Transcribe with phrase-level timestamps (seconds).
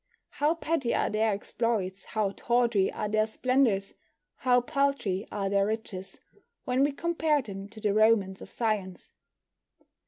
[0.31, 3.93] How petty are their exploits, how tawdry are their splendours,
[4.37, 6.19] how paltry are their riches,
[6.65, 9.11] when we compare them to the romance of science.